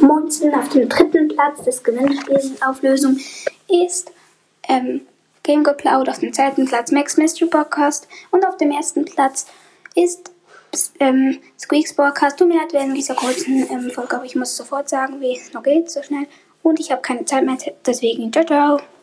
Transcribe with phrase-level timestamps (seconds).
[0.00, 0.54] Monzen.
[0.54, 3.18] Auf dem dritten Platz des Gewinnspiels Auflösung
[3.68, 4.12] ist
[4.68, 5.02] ähm,
[5.42, 8.08] Game Geplaud, Auf dem zweiten Platz Max Mystery Podcast.
[8.30, 9.46] Und auf dem ersten Platz
[9.94, 10.32] ist
[11.00, 12.38] ähm, Squeaks Podcast.
[12.38, 15.52] Tut mir leid während dieser kurzen ähm, Folge, aber ich muss sofort sagen, wie es
[15.52, 16.26] noch geht, so schnell.
[16.62, 18.80] Und ich habe keine Zeit mehr, deswegen ciao, ciao.